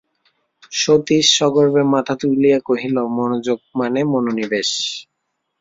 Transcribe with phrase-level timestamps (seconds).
[0.73, 4.69] সতীশ সগর্বে মাথা তুলিয়া কহিল, মনোযোগ মানে মনোনিবেশ।